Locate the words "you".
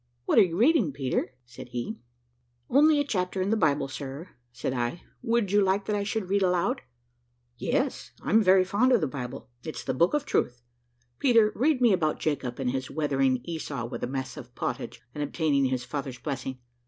0.43-0.57, 5.51-5.61